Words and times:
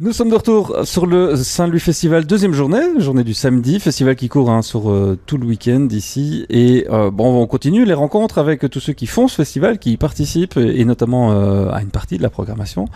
Nous 0.00 0.12
sommes 0.12 0.28
de 0.28 0.34
retour 0.34 0.76
sur 0.82 1.06
le 1.06 1.36
Saint-Louis 1.36 1.78
Festival, 1.78 2.26
deuxième 2.26 2.52
journée, 2.52 2.82
journée 2.98 3.22
du 3.22 3.32
samedi, 3.32 3.78
festival 3.78 4.16
qui 4.16 4.28
court 4.28 4.50
hein, 4.50 4.60
sur 4.60 4.90
euh, 4.90 5.16
tout 5.24 5.38
le 5.38 5.46
week-end 5.46 5.86
ici. 5.92 6.46
Et 6.50 6.84
euh, 6.90 7.12
bon, 7.12 7.40
on 7.40 7.46
continue 7.46 7.84
les 7.84 7.94
rencontres 7.94 8.38
avec 8.38 8.68
tous 8.68 8.80
ceux 8.80 8.92
qui 8.92 9.06
font 9.06 9.28
ce 9.28 9.36
festival, 9.36 9.78
qui 9.78 9.92
y 9.92 9.96
participent, 9.96 10.56
et 10.56 10.84
notamment 10.84 11.30
euh, 11.30 11.70
à 11.70 11.80
une 11.80 11.90
partie 11.90 12.18
de 12.18 12.24
la 12.24 12.28
programmation. 12.28 12.86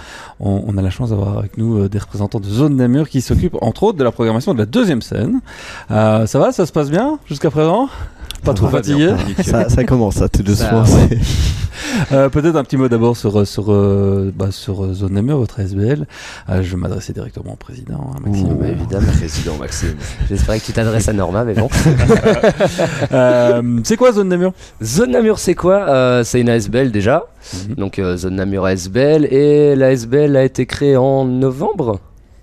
On, 0.41 0.65
on 0.67 0.77
a 0.77 0.83
la 0.83 0.91
chance 0.91 1.11
d'avoir 1.11 1.39
avec 1.39 1.57
nous 1.57 1.79
euh, 1.79 1.89
des 1.89 1.99
représentants 1.99 2.41
de 2.41 2.49
Zone 2.49 2.75
Namur 2.75 3.09
qui 3.09 3.21
s'occupent 3.21 3.59
entre 3.61 3.85
autres 3.85 3.99
de 3.99 4.03
la 4.03 4.11
programmation 4.11 4.53
de 4.53 4.59
la 4.59 4.67
deuxième 4.67 5.01
scène. 5.01 5.41
Euh, 5.93 6.27
ça 6.27 6.41
va, 6.41 6.51
ça 6.51 6.67
se 6.67 6.73
passe 6.73 6.91
bien 6.91 7.21
jusqu'à 7.27 7.53
présent? 7.53 7.89
Pas 8.43 8.55
trop 8.55 8.67
fatigué? 8.67 9.15
ça, 9.45 9.69
ça 9.69 9.85
commence, 9.85 10.17
ça, 10.17 10.29
tout 10.29 10.43
doucement. 10.43 10.83
Euh, 12.13 12.29
Peut-être 12.31 12.57
un 12.57 12.65
petit 12.65 12.77
mot 12.77 12.89
d'abord 12.89 13.17
sur, 13.17 13.47
sur, 13.47 13.71
euh, 13.73 14.33
bah, 14.35 14.51
sur 14.51 14.85
euh, 14.85 14.93
Zone 14.95 15.13
Namur, 15.13 15.39
votre 15.39 15.61
SBL. 15.61 16.07
Euh, 16.49 16.63
je 16.63 16.71
vais 16.71 16.77
m'adresser 16.77 17.13
directement 17.13 17.53
au 17.53 17.57
président, 17.57 18.13
hein, 18.15 18.19
Maxime. 18.25 18.55
Bah, 18.55 18.69
évidemment. 18.69 19.07
Président 19.19 19.57
Maxime. 19.59 19.95
J'espérais 20.29 20.59
que 20.61 20.65
tu 20.65 20.73
t'adresses 20.73 21.09
à 21.09 21.13
Norma, 21.13 21.45
mais 21.45 21.55
bon. 21.55 21.69
Euh, 23.13 23.81
c'est 23.85 23.97
quoi 23.97 24.13
Zone 24.13 24.29
Namur 24.29 24.53
Zone 24.83 25.11
Namur, 25.13 25.39
c'est 25.39 25.55
quoi? 25.55 25.89
Euh, 25.89 26.25
C'est 26.25 26.41
une 26.41 26.49
ASBL 26.49 26.91
déjà. 26.91 27.25
Mhm. 27.69 27.75
Donc, 27.77 27.99
euh, 27.99 28.17
Zone 28.17 28.37
Namur 28.37 28.65
ASBL. 28.67 29.27
Et 29.33 29.75
la 29.77 29.89
ASBL 29.89 30.37
a 30.37 30.45
été 30.45 30.67
créée 30.67 30.97
en 30.97 31.25
novembre? 31.25 32.01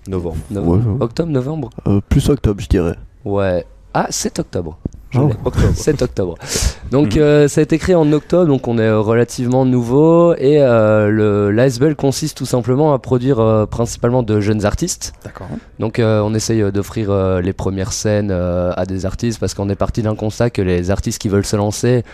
Novembre. 0.08 0.36
No- 0.50 0.60
Ouais, 0.62 0.78
ouais. 0.78 0.96
Octobre, 1.00 1.30
novembre? 1.30 1.70
Euh, 1.86 2.00
plus 2.08 2.28
octobre, 2.28 2.60
je 2.60 2.68
dirais. 2.68 2.94
Ouais. 3.24 3.64
Ah, 3.94 4.06
7 4.10 4.38
octobre. 4.40 4.78
Ouais. 5.18 5.32
Octobre. 5.44 5.74
7 5.74 6.02
octobre. 6.02 6.34
Donc 6.90 7.16
Mhm. 7.16 7.22
euh, 7.22 7.48
ça 7.48 7.60
a 7.60 7.62
été 7.64 7.78
créé 7.78 7.94
en 7.96 8.12
octobre, 8.12 8.46
donc 8.46 8.68
on 8.68 8.78
est 8.78 8.82
euh, 8.82 9.00
relativement 9.00 9.64
nouveau 9.64 10.34
et 10.34 10.60
euh, 10.60 11.50
l'ASBL 11.50 11.96
consiste 11.96 12.36
tout 12.36 12.46
simplement 12.46 12.94
à 12.94 12.98
produire 13.00 13.40
euh, 13.40 13.66
principalement 13.66 14.22
de 14.22 14.38
jeunes 14.40 14.64
artistes. 14.64 15.12
D'accord. 15.24 15.48
Donc 15.80 15.98
euh, 15.98 16.20
on 16.20 16.32
essaye 16.34 16.62
d'offrir 16.70 17.12
les 17.40 17.52
premières 17.52 17.92
scènes 17.92 18.30
à 18.30 18.86
des 18.86 19.04
artistes 19.04 19.40
parce 19.40 19.54
qu'on 19.54 19.68
est 19.68 19.74
parti 19.74 20.02
d'un 20.02 20.14
constat 20.14 20.50
que 20.50 20.62
les 20.62 20.90
artistes 20.92 21.20
qui 21.20 21.28
veulent 21.28 21.44
se 21.46 21.56
lancer 21.56 22.04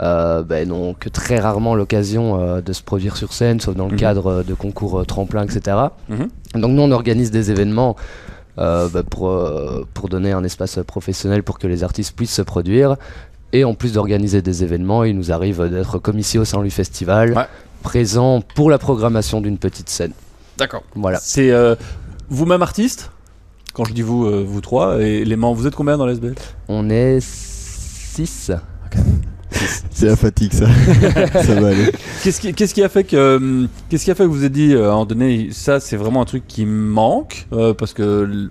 euh, 0.00 0.42
ben, 0.42 0.68
n'ont 0.68 0.94
que 0.94 1.08
très 1.10 1.38
rarement 1.40 1.74
l'occasion 1.74 2.40
euh, 2.40 2.60
de 2.62 2.72
se 2.72 2.82
produire 2.82 3.16
sur 3.18 3.32
scène, 3.34 3.60
sauf 3.60 3.74
dans 3.74 3.86
le 3.86 3.92
Mhm. 3.92 3.98
cadre 3.98 4.26
euh, 4.28 4.42
de 4.42 4.54
concours 4.54 5.04
tremplin, 5.04 5.42
etc. 5.44 5.76
Mhm. 6.08 6.28
Donc 6.62 6.70
nous 6.70 6.82
on 6.82 6.90
organise 6.92 7.30
des 7.30 7.50
événements 7.50 7.96
bah, 8.56 9.02
pour, 9.08 9.30
euh, 9.30 9.86
pour 9.94 10.08
donner 10.08 10.32
un 10.32 10.44
espace 10.44 10.78
euh, 10.78 10.84
professionnel 10.84 11.42
pour 11.42 11.58
que 11.58 11.66
les 11.66 11.82
artistes 11.84 12.14
puissent 12.16 12.34
se 12.34 12.42
produire. 12.42 12.96
Et 13.52 13.64
en 13.64 13.74
plus 13.74 13.94
d'organiser 13.94 14.42
des 14.42 14.62
événements, 14.62 15.02
il 15.04 15.16
nous 15.16 15.32
arrive 15.32 15.68
d'être 15.68 15.98
comme 15.98 16.18
ici 16.18 16.38
au 16.38 16.44
Saint-Louis 16.44 16.70
Festival, 16.70 17.32
Ouais. 17.36 17.46
présent 17.82 18.40
pour 18.54 18.70
la 18.70 18.78
programmation 18.78 19.40
d'une 19.40 19.58
petite 19.58 19.88
scène. 19.88 20.12
D'accord. 20.56 20.82
Voilà. 20.94 21.18
C'est 21.20 21.50
euh, 21.50 21.74
vous-même 22.28 22.62
artiste? 22.62 23.10
Quand 23.72 23.84
je 23.84 23.92
dis 23.92 24.02
vous, 24.02 24.26
euh, 24.26 24.44
vous 24.46 24.60
trois, 24.60 25.00
et 25.00 25.24
les 25.24 25.36
membres, 25.36 25.56
vous 25.58 25.66
êtes 25.66 25.74
combien 25.76 25.96
dans 25.96 26.06
l'SBL 26.06 26.34
On 26.68 26.90
est 26.90 27.18
6. 27.20 28.52
C'est 29.90 30.06
la 30.06 30.16
fatigue, 30.16 30.52
ça. 30.52 30.66
ça 31.42 31.60
va 31.60 31.68
aller. 31.68 31.90
Qu'est-ce 32.22 32.40
qui, 32.40 32.52
qu'est-ce 32.54 32.74
qui 32.74 32.82
a 32.82 32.88
fait 32.88 33.04
que, 33.04 33.16
euh, 33.16 33.66
qu'est-ce 33.88 34.04
qui 34.04 34.10
a 34.10 34.14
fait 34.14 34.24
que 34.24 34.28
vous 34.28 34.44
êtes 34.44 34.52
dit, 34.52 34.72
euh, 34.74 34.84
à 34.84 34.88
un 34.88 34.92
moment 34.92 35.06
donné, 35.06 35.48
ça 35.52 35.80
c'est 35.80 35.96
vraiment 35.96 36.22
un 36.22 36.24
truc 36.24 36.44
qui 36.46 36.64
manque 36.66 37.46
euh, 37.52 37.74
parce 37.74 37.92
que 37.92 38.24
l- 38.24 38.48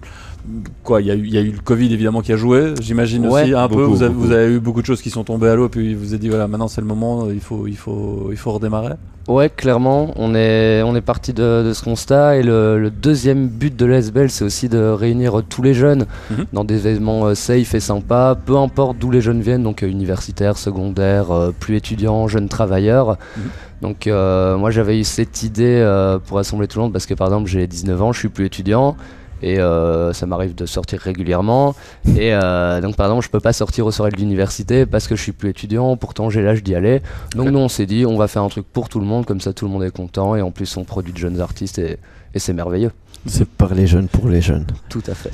quoi, 0.84 1.02
il 1.02 1.08
y, 1.08 1.12
a 1.12 1.16
eu- 1.16 1.26
il 1.26 1.34
y 1.34 1.38
a 1.38 1.42
eu 1.42 1.52
le 1.52 1.59
Covid 1.64 1.94
évidemment 1.94 2.22
qui 2.22 2.32
a 2.34 2.38
joué, 2.38 2.73
j'imagine 2.82 3.26
Ouais, 3.28 3.44
aussi 3.44 3.54
un 3.54 3.68
peu. 3.68 3.84
Vous 3.84 4.04
avez, 4.04 4.14
vous 4.14 4.32
avez 4.32 4.54
eu 4.56 4.59
beaucoup 4.59 4.82
de 4.82 4.86
choses 4.86 5.02
qui 5.02 5.09
sont 5.09 5.23
tombées 5.23 5.50
à 5.50 5.56
l'eau, 5.56 5.70
puis 5.70 5.94
vous 5.95 6.14
êtes 6.14 6.20
dit 6.22 6.30
voilà, 6.30 6.48
maintenant 6.48 6.68
c'est 6.68 6.82
le 6.82 6.88
moment, 6.88 7.30
il 7.30 7.40
faut, 7.42 7.68
il 7.68 7.78
faut, 7.78 8.30
il 8.32 8.38
faut 8.38 8.52
redémarrer. 8.52 8.94
Ouais, 9.28 9.48
clairement, 9.50 10.12
on 10.16 10.34
est, 10.34 10.82
on 10.82 10.95
est 10.95 11.02
parti 11.02 11.34
de, 11.34 11.64
de 11.64 11.73
ce 11.73 11.84
constat 11.84 12.38
et 12.38 12.42
le, 12.44 12.80
le 12.80 12.90
deuxième 12.90 13.48
but 13.48 13.76
de 13.76 13.86
l'ASBL, 13.86 14.32
c'est 14.32 14.44
aussi 14.44 14.70
de 14.70 14.80
réunir 14.80 15.44
tous 15.48 15.62
les 15.62 15.76
jeunes 15.76 16.08
Mhm. 16.32 16.45
dans 16.52 16.64
des 16.64 16.88
événements 16.88 17.28
euh, 17.28 17.36
safe 17.36 17.76
et 17.76 17.80
sympas, 17.80 18.34
peu 18.34 18.58
importe 18.58 18.98
d'où 18.98 19.12
les 19.12 19.22
jeunes 19.22 19.42
viennent, 19.42 19.62
donc 19.62 19.84
euh, 19.84 19.88
universitaires, 19.88 20.58
secondaires, 20.58 21.30
euh, 21.32 21.52
plus 21.60 21.76
étudiants, 21.76 22.27
jeunes 22.27 22.50
travailleurs. 22.50 23.17
Mhm. 23.38 23.44
Donc 23.82 24.08
euh, 24.08 24.58
moi 24.58 24.71
j'avais 24.71 25.00
eu 25.00 25.04
cette 25.04 25.44
idée 25.44 25.77
euh, 25.80 26.17
pour 26.20 26.38
rassembler 26.38 26.67
tout 26.67 26.80
le 26.80 26.83
monde 26.86 26.94
parce 26.94 27.06
que 27.06 27.14
par 27.14 27.27
exemple 27.27 27.48
j'ai 27.50 27.66
19 27.67 28.02
ans, 28.02 28.11
je 28.11 28.20
suis 28.20 28.30
plus 28.30 28.45
étudiant. 28.45 28.98
Et 29.42 29.60
euh, 29.60 30.14
ça 30.14 30.26
m'arrive 30.26 30.55
de 30.55 30.66
sortir 30.66 31.00
régulièrement. 31.00 31.76
Et 32.08 32.33
euh, 32.33 32.82
donc, 32.82 32.95
par 32.95 33.08
exemple, 33.08 33.26
je 33.26 33.30
peux 33.30 33.39
pas 33.39 33.54
sortir 33.54 33.86
aux 33.86 33.92
soirées 33.92 34.11
de 34.11 34.17
l'université 34.17 34.86
parce 34.86 35.08
que 35.08 35.16
je 35.16 35.22
suis 35.22 35.32
plus 35.32 35.50
étudiant. 35.50 35.95
Pourtant, 35.98 36.30
j'ai 36.30 36.42
l'âge 36.42 36.64
d'y 36.64 36.76
aller. 36.76 37.02
Donc, 37.36 37.50
nous, 37.50 37.60
on 37.60 37.70
s'est 37.70 37.86
dit, 37.86 38.05
on 38.05 38.17
va 38.17 38.27
faire 38.27 38.44
un 38.44 38.50
truc 38.50 38.66
pour 38.72 38.89
tout 38.89 39.00
le 39.00 39.05
monde. 39.05 39.26
Comme 39.26 39.42
ça, 39.42 39.54
tout 39.54 39.66
le 39.66 39.72
monde 39.72 39.83
est 39.83 39.95
content. 39.95 40.36
Et 40.36 40.42
en 40.42 40.52
plus, 40.52 40.77
on 40.77 40.83
produit 40.83 41.14
de 41.14 41.17
jeunes 41.17 41.42
artistes. 41.42 41.80
Et, 41.80 41.98
et 42.33 42.39
c'est 42.39 42.54
merveilleux. 42.54 42.92
C'est 43.26 43.48
par 43.48 43.74
les 43.74 43.86
jeunes 43.86 44.08
pour 44.08 44.30
les 44.30 44.42
jeunes. 44.42 44.66
Tout 44.90 45.04
à 45.08 45.14
fait. 45.14 45.30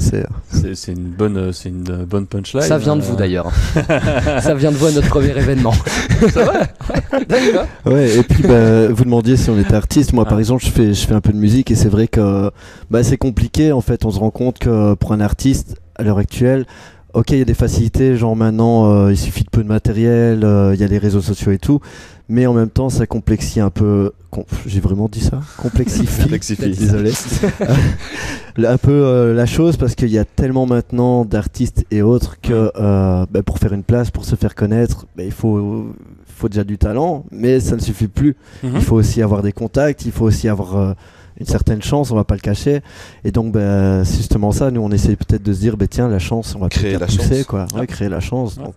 C'est 0.74 0.92
une 0.92 1.10
bonne, 1.10 1.38
euh, 1.38 1.52
c'est 1.52 1.70
une 1.70 1.90
euh, 1.90 2.06
bonne 2.06 2.26
punchline. 2.26 2.62
Ça 2.64 2.78
vient 2.78 2.96
de 2.96 3.02
Euh, 3.02 3.06
vous 3.06 3.16
d'ailleurs. 3.16 3.52
ça 4.42 4.56
vient 4.56 4.72
de 4.72 4.78
vous 4.78 4.88
à 4.88 4.92
notre 4.92 5.08
premier 5.08 5.30
événement. 5.38 5.74
D'accord. 7.30 7.68
Ouais, 7.86 8.18
et 8.18 8.24
puis 8.24 8.44
bah, 8.44 8.88
vous 8.88 9.04
demandiez 9.04 9.38
si 9.38 9.50
on 9.50 9.60
était 9.60 9.76
artiste. 9.76 10.14
Moi, 10.14 10.26
par 10.26 10.40
exemple, 10.40 10.64
je 10.66 10.72
fais, 10.72 10.94
je 10.94 11.06
fais 11.08 11.14
un 11.14 11.22
peu 11.22 11.32
de 11.32 11.38
musique 11.38 11.72
et 11.72 11.76
c'est 11.76 11.90
vrai 11.90 12.08
que 12.08 12.52
bah, 12.90 13.04
c'est 13.04 13.18
compliqué. 13.18 13.72
En 13.72 13.82
fait, 13.82 14.06
on 14.06 14.12
se 14.12 14.20
rend 14.20 14.32
compte 14.32 14.60
que 14.60 14.94
pour 14.96 15.14
un 15.14 15.22
artiste, 15.22 15.76
à 15.96 16.04
l'heure 16.04 16.18
actuelle, 16.18 16.66
ok, 17.16 17.32
il 17.32 17.40
y 17.40 17.42
a 17.42 17.46
des 17.46 17.54
facilités. 17.54 18.16
Genre 18.18 18.36
maintenant, 18.36 18.92
euh, 18.92 19.12
il 19.12 19.18
suffit 19.18 19.44
de 19.44 19.50
peu 19.50 19.64
de 19.64 19.68
matériel, 19.68 20.44
euh, 20.44 20.74
il 20.74 20.80
y 20.80 20.84
a 20.84 20.88
les 20.88 20.98
réseaux 20.98 21.22
sociaux 21.22 21.52
et 21.52 21.58
tout. 21.58 21.80
Mais 22.28 22.48
en 22.48 22.54
même 22.54 22.70
temps, 22.70 22.90
ça 22.90 23.06
complexifie 23.08 23.60
un 23.60 23.70
peu. 23.70 24.12
com- 24.32 24.44
J'ai 24.66 24.80
vraiment 24.80 25.08
dit 25.08 25.22
ça? 25.22 25.42
Complexifie. 25.58 26.22
Complexifie. 26.24 26.70
Désolé. 26.72 27.12
un 28.66 28.78
peu 28.78 28.92
euh, 28.92 29.34
la 29.34 29.46
chose 29.46 29.78
parce 29.78 29.96
qu'il 29.96 30.10
y 30.10 30.18
a 30.18 30.26
tellement 30.26 30.66
maintenant 30.66 31.26
d'artistes 31.26 31.86
et 31.92 32.02
autres 32.02 32.38
que 32.42 32.72
bah, 32.76 33.44
pour 33.44 33.60
faire 33.60 33.74
une 33.74 33.84
place, 33.84 34.12
pour 34.12 34.26
se 34.26 34.36
faire 34.36 34.56
connaître, 34.56 35.06
bah, 35.16 35.24
il 35.24 35.32
faut, 35.32 35.86
faut 36.26 36.50
déjà 36.50 36.64
du 36.64 36.78
talent, 36.78 37.26
mais 37.32 37.60
ça 37.60 37.76
ne 37.76 37.82
suffit 37.82 38.08
plus. 38.08 38.36
Mhm. 38.64 38.72
Il 38.76 38.82
faut 38.82 38.96
aussi 38.96 39.22
avoir 39.22 39.42
des 39.44 39.52
contacts, 39.52 40.06
il 40.06 40.12
faut 40.12 40.26
aussi 40.26 40.48
avoir 40.50 40.96
une 41.40 41.46
certaine 41.46 41.82
chance, 41.82 42.12
on 42.12 42.16
va 42.16 42.24
pas 42.24 42.36
le 42.36 42.40
cacher. 42.42 42.82
Et 43.24 43.32
donc, 43.32 43.52
bah, 43.52 44.06
c'est 44.06 44.18
justement 44.18 44.52
ça, 44.52 44.72
nous 44.72 44.82
on 44.82 44.92
essaie 44.92 45.16
peut-être 45.16 45.44
de 45.44 45.54
se 45.54 45.60
dire, 45.60 45.76
bah, 45.78 45.88
tiens, 45.88 46.08
la 46.08 46.20
chance, 46.20 46.56
on 46.56 46.60
va 46.60 46.70
Créer 46.70 46.98
peut-être 46.98 47.02
la 47.02 47.06
pousser, 47.08 47.36
chance. 47.38 47.44
quoi. 47.46 47.68
Ouais, 47.74 47.80
Ouais. 47.82 47.88
créer 47.88 48.10
la 48.10 48.20
chance. 48.20 48.58
Ouais. 48.58 48.64
donc, 48.66 48.74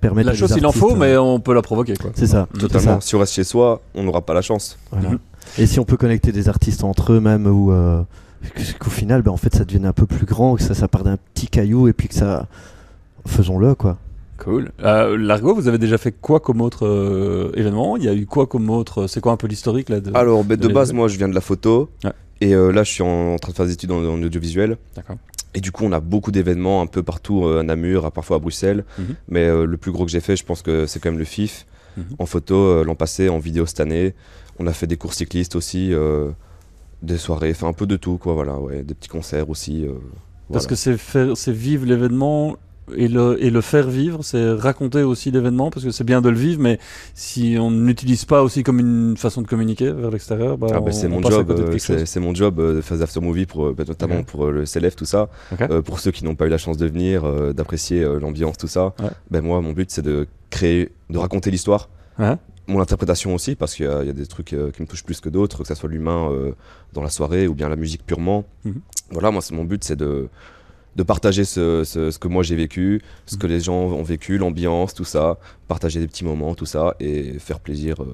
permettre 0.00 0.28
La 0.30 0.34
chose, 0.34 0.54
il 0.56 0.64
en 0.64 0.72
faut, 0.72 0.92
euh, 0.92 0.96
mais 0.96 1.16
on 1.18 1.40
peut 1.40 1.52
la 1.52 1.60
provoquer 1.62 1.94
quoi. 1.94 2.10
C'est 2.14 2.26
ça. 2.26 2.48
Totalement. 2.58 3.00
ça. 3.00 3.06
Si 3.06 3.14
on 3.14 3.18
reste 3.18 3.34
chez 3.34 3.44
soi, 3.44 3.82
on 3.94 4.02
n'aura 4.02 4.22
pas 4.22 4.32
la 4.32 4.40
chance. 4.40 4.78
Voilà. 4.90 5.10
Mhm. 5.10 5.18
Et 5.58 5.66
si 5.66 5.78
on 5.78 5.84
peut 5.84 5.98
connecter 5.98 6.32
des 6.32 6.48
artistes 6.48 6.84
entre 6.84 7.12
eux 7.12 7.20
même 7.20 7.46
ou 7.46 7.70
euh, 7.70 8.00
qu'au 8.78 8.88
final 8.88 9.20
ben, 9.20 9.30
en 9.32 9.36
fait 9.36 9.54
ça 9.54 9.64
devienne 9.66 9.84
un 9.84 9.92
peu 9.92 10.06
plus 10.06 10.24
grand, 10.24 10.54
que 10.56 10.62
ça, 10.62 10.72
ça 10.74 10.88
part 10.88 11.02
d'un 11.04 11.18
petit 11.34 11.48
caillou 11.48 11.86
et 11.88 11.92
puis 11.92 12.08
que 12.08 12.14
ça 12.14 12.46
faisons-le 13.26 13.74
quoi. 13.74 13.98
Cool. 14.42 14.70
Euh, 14.82 15.16
Largo, 15.16 15.54
vous 15.54 15.68
avez 15.68 15.78
déjà 15.78 15.98
fait 15.98 16.12
quoi 16.12 16.40
comme 16.40 16.60
autre 16.60 16.86
euh, 16.86 17.52
événement? 17.54 17.96
Il 17.96 18.04
y 18.04 18.08
a 18.08 18.14
eu 18.14 18.26
quoi 18.26 18.46
comme 18.46 18.70
autre 18.70 19.06
C'est 19.06 19.20
quoi 19.20 19.32
un 19.32 19.36
peu 19.36 19.46
l'historique 19.46 19.88
là 19.90 20.00
de... 20.00 20.10
Alors, 20.14 20.42
ben, 20.44 20.56
de 20.56 20.66
de 20.66 20.72
base, 20.72 20.92
moi, 20.92 21.08
je 21.08 21.18
viens 21.18 21.28
de 21.28 21.34
la 21.34 21.40
photo. 21.40 21.90
Ouais. 22.04 22.12
Et 22.40 22.54
euh, 22.54 22.70
là, 22.72 22.82
je 22.82 22.90
suis 22.90 23.02
en, 23.02 23.34
en 23.34 23.36
train 23.38 23.52
de 23.52 23.56
faire 23.56 23.66
des 23.66 23.72
études 23.74 23.92
en, 23.92 23.98
en 24.02 24.22
audiovisuel. 24.22 24.78
D'accord. 24.96 25.16
Et 25.52 25.60
du 25.60 25.72
coup, 25.72 25.84
on 25.84 25.92
a 25.92 26.00
beaucoup 26.00 26.30
d'événements 26.30 26.80
un 26.80 26.86
peu 26.86 27.02
partout 27.02 27.44
euh, 27.44 27.60
à 27.60 27.62
Namur, 27.62 28.06
à 28.06 28.10
parfois 28.10 28.36
à 28.36 28.38
Bruxelles. 28.38 28.84
Mhm. 28.98 29.04
Mais 29.28 29.44
euh, 29.46 29.66
le 29.66 29.76
plus 29.76 29.92
gros 29.92 30.04
que 30.06 30.10
j'ai 30.10 30.20
fait, 30.20 30.36
je 30.36 30.44
pense 30.44 30.62
que 30.62 30.86
c'est 30.86 31.00
quand 31.00 31.10
même 31.10 31.18
le 31.18 31.24
FIF. 31.24 31.66
Mhm. 31.96 32.04
En 32.18 32.26
photo 32.26 32.54
euh, 32.54 32.84
l'an 32.84 32.94
passé, 32.94 33.28
en 33.28 33.38
vidéo 33.40 33.66
cette 33.66 33.80
année. 33.80 34.14
On 34.58 34.66
a 34.66 34.72
fait 34.72 34.86
des 34.86 34.96
courses 34.96 35.16
cyclistes 35.18 35.56
aussi, 35.56 35.92
euh, 35.92 36.30
des 37.02 37.18
soirées, 37.18 37.50
enfin 37.50 37.68
un 37.68 37.72
peu 37.72 37.86
de 37.86 37.96
tout, 37.96 38.16
quoi. 38.16 38.34
Voilà, 38.34 38.58
ouais, 38.58 38.84
des 38.84 38.94
petits 38.94 39.08
concerts 39.08 39.50
aussi. 39.50 39.84
euh, 39.84 39.92
Parce 40.52 40.66
voilà. 40.66 40.96
que 40.96 41.34
c'est 41.34 41.52
vivre 41.52 41.84
l'événement 41.84 42.56
et 42.96 43.08
le, 43.08 43.42
et 43.42 43.50
le 43.50 43.60
faire 43.60 43.88
vivre, 43.88 44.22
c'est 44.22 44.52
raconter 44.52 45.02
aussi 45.02 45.30
l'événement, 45.30 45.70
parce 45.70 45.84
que 45.84 45.90
c'est 45.90 46.04
bien 46.04 46.20
de 46.20 46.28
le 46.28 46.36
vivre, 46.38 46.60
mais 46.60 46.78
si 47.14 47.56
on 47.60 47.70
n'utilise 47.70 48.24
pas 48.24 48.42
aussi 48.42 48.62
comme 48.62 48.78
une 48.80 49.16
façon 49.16 49.42
de 49.42 49.46
communiquer 49.46 49.90
vers 49.92 50.10
l'extérieur, 50.10 50.58
bah, 50.58 50.68
Ah 50.74 50.80
bah, 50.80 50.92
c'est 50.92 51.06
on 51.06 51.20
mon 51.20 51.22
job, 51.22 51.76
c'est 51.78 52.20
mon 52.20 52.34
job 52.34 52.56
de 52.76 52.80
faire 52.80 52.96
des 52.96 53.02
after 53.02 53.20
movie 53.20 53.46
pour 53.46 53.66
euh, 53.66 53.74
bah, 53.76 53.84
notamment 53.86 54.22
pour 54.22 54.46
euh, 54.46 54.50
le 54.50 54.64
CLF 54.64 54.96
tout 54.96 55.04
ça. 55.04 55.28
Euh, 55.60 55.82
pour 55.82 56.00
ceux 56.00 56.10
qui 56.10 56.24
n'ont 56.24 56.34
pas 56.34 56.46
eu 56.46 56.50
la 56.50 56.58
chance 56.58 56.76
de 56.76 56.86
venir, 56.86 57.24
euh, 57.24 57.52
d'apprécier 57.52 58.02
euh, 58.02 58.18
l'ambiance 58.18 58.56
tout 58.56 58.68
ça. 58.68 58.94
Ouais. 59.00 59.10
Ben 59.30 59.42
moi 59.42 59.60
mon 59.60 59.72
but 59.72 59.90
c'est 59.90 60.02
de 60.02 60.26
créer, 60.50 60.90
de 61.10 61.18
raconter 61.18 61.50
l'histoire. 61.50 61.88
Ouais. 62.18 62.34
Mon 62.66 62.80
interprétation 62.80 63.34
aussi 63.34 63.54
parce 63.56 63.74
qu'il 63.74 63.86
y, 63.86 63.88
a- 63.88 64.02
il 64.02 64.06
y 64.06 64.10
a 64.10 64.12
des 64.12 64.26
trucs 64.26 64.52
euh, 64.52 64.70
qui 64.70 64.82
me 64.82 64.86
touchent 64.86 65.02
plus 65.04 65.20
que 65.20 65.28
d'autres, 65.28 65.62
que 65.62 65.66
ce 65.68 65.74
soit 65.74 65.88
l'humain 65.88 66.30
euh, 66.30 66.52
dans 66.92 67.02
la 67.02 67.10
soirée 67.10 67.48
ou 67.48 67.54
bien 67.54 67.68
la 67.68 67.76
musique 67.76 68.04
purement. 68.06 68.44
Mhm. 68.64 68.80
Voilà 69.10 69.30
moi 69.30 69.42
c'est 69.42 69.54
mon 69.54 69.64
but 69.64 69.82
c'est 69.82 69.96
de 69.96 70.28
de 70.96 71.02
partager 71.02 71.44
ce, 71.44 71.84
ce- 71.84 72.10
ce 72.10 72.18
que 72.18 72.28
moi 72.28 72.42
j'ai 72.42 72.56
vécu, 72.56 73.00
ce 73.26 73.36
que 73.36 73.46
les 73.46 73.60
gens 73.60 73.74
ont 73.74 74.02
vécu, 74.02 74.38
l'ambiance, 74.38 74.92
tout 74.94 75.04
ça, 75.04 75.38
partager 75.68 76.00
des 76.00 76.06
petits 76.08 76.24
moments, 76.24 76.54
tout 76.54 76.66
ça, 76.66 76.94
et 77.00 77.38
faire 77.38 77.60
plaisir 77.60 77.96
euh, 78.02 78.06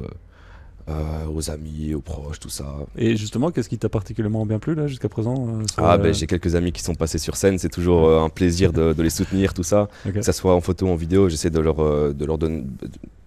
euh, 0.89 1.27
aux 1.35 1.51
amis, 1.51 1.95
aux 1.95 2.01
proches, 2.01 2.39
tout 2.39 2.49
ça. 2.49 2.77
Et 2.97 3.17
justement, 3.17 3.51
qu'est-ce 3.51 3.69
qui 3.69 3.79
t'a 3.79 3.89
particulièrement 3.89 4.47
bien 4.47 4.59
plu 4.61 4.75
là 4.75 4.87
jusqu'à 4.87 5.09
présent 5.09 5.35
euh, 5.35 5.65
sur, 5.73 5.85
Ah 5.85 5.99
ben 5.99 6.15
j'ai 6.15 6.27
quelques 6.29 6.55
amis 6.55 6.71
qui 6.71 6.83
sont 6.83 6.95
passés 6.95 7.19
sur 7.19 7.35
scène, 7.37 7.59
c'est 7.59 7.69
toujours 7.71 8.21
un 8.23 8.29
plaisir 8.29 8.73
de, 8.73 8.93
de 8.93 9.03
les 9.03 9.11
soutenir, 9.11 9.53
tout 9.53 9.65
ça. 9.65 9.89
Que 10.15 10.23
ça 10.23 10.33
soit 10.33 10.55
en 10.55 10.61
photo, 10.61 10.87
en 10.89 10.95
vidéo, 10.95 11.29
j'essaie 11.29 11.51
de 11.51 11.59
leur, 11.61 11.77
de 12.15 12.25
leur 12.25 12.39
donner, 12.39 12.63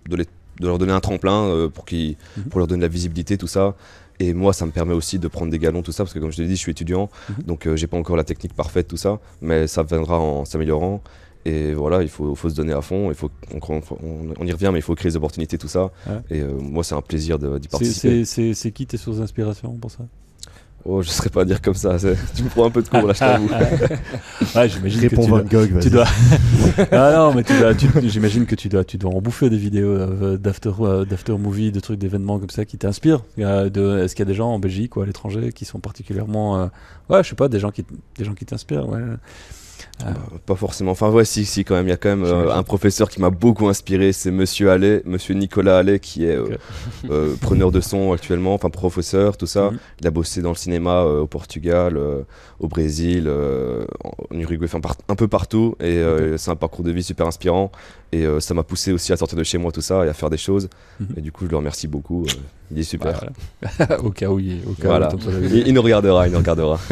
de, 0.07 0.15
les- 0.15 0.25
de 0.61 0.67
leur 0.67 0.77
donner 0.77 0.93
un 0.93 0.99
tremplin 1.01 1.43
euh, 1.47 1.67
pour, 1.69 1.85
Mhm. 1.91 2.43
pour 2.49 2.59
leur 2.59 2.67
donner 2.67 2.79
de 2.81 2.85
la 2.85 2.91
visibilité, 2.93 3.37
tout 3.37 3.47
ça. 3.47 3.75
Et 4.19 4.33
moi, 4.33 4.51
ça 4.53 4.65
me 4.65 4.71
permet 4.71 4.93
aussi 4.93 5.17
de 5.19 5.27
prendre 5.29 5.51
des 5.51 5.59
galons, 5.59 5.81
tout 5.81 5.91
ça, 5.93 6.03
parce 6.03 6.13
que 6.13 6.19
comme 6.19 6.31
je 6.31 6.37
te 6.37 6.41
l'ai 6.41 6.47
dit, 6.49 6.55
je 6.55 6.59
suis 6.59 6.71
étudiant, 6.71 7.09
Mhm. 7.29 7.43
donc 7.45 7.65
euh, 7.67 7.75
j'ai 7.77 7.87
pas 7.87 7.97
encore 7.97 8.17
la 8.17 8.23
technique 8.25 8.53
parfaite, 8.53 8.87
tout 8.87 8.97
ça, 8.97 9.19
mais 9.41 9.65
ça 9.67 9.83
viendra 9.83 10.19
en 10.19 10.43
s'améliorant. 10.45 11.01
Et 11.45 11.73
voilà, 11.73 12.01
il 12.03 12.09
faut, 12.09 12.35
faut 12.35 12.49
se 12.49 12.55
donner 12.55 12.73
à 12.73 12.81
fond, 12.81 13.09
il 13.11 13.15
faut, 13.15 13.31
on, 13.53 13.59
on- 13.77 14.33
on 14.37 14.45
y 14.45 14.51
revient, 14.51 14.69
mais 14.73 14.79
il 14.79 14.81
faut 14.81 14.93
créer 14.93 15.09
des 15.09 15.15
opportunités, 15.15 15.57
tout 15.57 15.69
ça. 15.69 15.85
Ouais. 16.05 16.19
Et 16.31 16.41
euh, 16.41 16.51
moi, 16.59 16.83
c'est 16.83 16.95
un 16.95 17.01
plaisir 17.01 17.39
de- 17.39 17.57
d'y 17.57 17.69
participer. 17.69 18.25
C'est 18.25 18.71
qui 18.71 18.85
tes 18.85 18.97
sources 18.97 19.19
d'inspiration 19.19 19.71
pour 19.77 19.89
ça? 19.89 19.99
Oh, 20.85 21.01
je 21.01 21.09
saurais 21.09 21.29
pas 21.29 21.45
dire 21.45 21.61
comme 21.61 21.73
ça, 21.75 21.97
tu 22.35 22.41
me 22.43 22.49
prends 22.49 22.65
un 22.65 22.69
peu 22.71 22.81
de 22.81 22.87
cours 22.87 23.05
là, 23.05 23.13
je 23.13 23.19
t'avoue. 23.19 23.49
Ouais, 24.55 24.69
j'imagine 24.69 25.01
que 25.01 25.07
Réponds 25.09 25.23
tu 25.23 25.29
dois. 25.29 25.41
Gogh. 25.43 25.79
Tu 25.81 25.89
dois. 25.89 26.05
ah 26.91 27.11
non, 27.15 27.33
mais 27.33 27.43
tu 27.43 27.57
dois. 27.59 27.75
tu- 27.75 27.87
J'imagine 28.03 28.45
que 28.45 28.55
tu 28.55 28.69
dois, 28.69 28.83
tu 28.83 28.97
dois 28.97 29.11
en 29.13 29.21
bouffer 29.21 29.49
des 29.49 29.57
vidéos 29.57 29.89
euh, 29.91 30.37
d'after, 30.37 30.71
euh, 30.79 31.05
d'after 31.05 31.33
movie, 31.37 31.71
de 31.71 31.79
trucs, 31.79 31.99
d'événements 31.99 32.39
comme 32.39 32.49
ça 32.49 32.65
qui 32.65 32.77
t'inspirent. 32.77 33.23
De- 33.37 33.99
Est-ce 34.03 34.15
qu'il 34.15 34.23
y 34.23 34.27
a 34.27 34.31
des 34.31 34.33
gens 34.33 34.49
en 34.49 34.59
Belgique 34.59 34.95
ou 34.95 35.01
à 35.01 35.05
l'étranger 35.05 35.51
qui 35.51 35.65
sont 35.65 35.79
particulièrement, 35.79 36.59
euh, 36.61 36.65
ouais, 37.09 37.23
je 37.23 37.29
sais 37.29 37.35
pas, 37.35 37.49
des 37.49 37.59
gens 37.59 37.71
qui, 37.71 37.85
des 38.17 38.23
gens 38.25 38.33
qui 38.33 38.45
t'inspirent, 38.45 38.87
ouais. 38.89 39.01
Bah, 39.99 40.13
pas 40.45 40.55
forcément. 40.55 40.91
Enfin, 40.91 41.09
ouais, 41.09 41.25
si, 41.25 41.45
si, 41.45 41.63
quand 41.63 41.75
même. 41.75 41.87
Il 41.87 41.89
y 41.89 41.93
a 41.93 41.97
quand 41.97 42.09
même 42.09 42.23
euh, 42.23 42.53
un 42.53 42.63
professeur 42.63 43.09
qui 43.09 43.19
m'a 43.21 43.29
beaucoup 43.29 43.67
inspiré. 43.67 44.13
C'est 44.13 44.31
Monsieur 44.31 44.71
Allais, 44.71 45.01
Monsieur 45.05 45.33
Nicolas 45.33 45.79
Allais, 45.79 45.99
qui 45.99 46.25
est 46.25 46.35
euh, 46.35 46.57
euh, 47.09 47.35
preneur 47.41 47.71
de 47.71 47.81
son 47.81 48.13
actuellement, 48.13 48.53
enfin 48.53 48.69
professeur, 48.69 49.37
tout 49.37 49.45
ça. 49.45 49.71
Mhm. 49.71 49.79
Il 50.01 50.07
a 50.07 50.11
bossé 50.11 50.41
dans 50.41 50.49
le 50.49 50.55
cinéma 50.55 51.03
au 51.03 51.27
Portugal, 51.27 51.99
au 52.59 52.67
Brésil, 52.67 53.29
en 53.29 54.37
Uruguay, 54.37 54.67
enfin 54.71 54.79
un 55.07 55.15
peu 55.15 55.27
partout. 55.27 55.75
Et 55.81 56.01
c'est 56.37 56.51
un 56.51 56.55
parcours 56.55 56.83
de 56.83 56.91
vie 56.91 57.03
super 57.03 57.27
inspirant. 57.27 57.71
Et 58.11 58.25
euh, 58.25 58.39
ça 58.39 58.53
m'a 58.55 58.63
poussé 58.63 58.91
aussi 58.91 59.13
à 59.13 59.17
sortir 59.17 59.37
de 59.37 59.43
chez 59.43 59.57
moi, 59.59 59.71
tout 59.71 59.81
ça, 59.81 60.03
et 60.05 60.09
à 60.09 60.13
faire 60.13 60.29
des 60.31 60.37
choses. 60.37 60.67
Mhm. 60.99 61.07
Et 61.17 61.21
du 61.21 61.31
coup, 61.31 61.45
je 61.45 61.51
le 61.51 61.57
remercie 61.57 61.87
beaucoup. 61.87 62.23
euh, 62.23 62.31
il 62.71 62.79
est 62.79 62.83
super. 62.83 63.23
Voilà. 63.77 64.01
au 64.03 64.09
cas 64.09 64.29
où, 64.29 64.39
il, 64.39 64.61
au 64.67 64.71
cas 64.73 64.87
Voilà. 64.87 65.13
où. 65.13 65.19
Il, 65.43 65.67
il 65.67 65.73
nous 65.73 65.81
regardera, 65.81 66.27
il 66.27 66.31
nous 66.31 66.39
regardera. 66.39 66.79